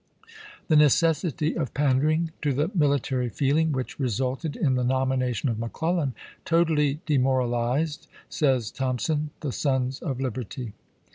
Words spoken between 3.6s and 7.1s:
which confed resulted in the nomination of McClellan, totally